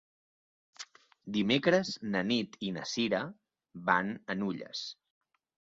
Dimecres 1.35 1.91
na 2.15 2.23
Nit 2.31 2.57
i 2.71 2.73
na 2.79 2.87
Cira 2.95 3.21
van 3.91 4.11
a 4.35 4.41
Nulles. 4.41 4.85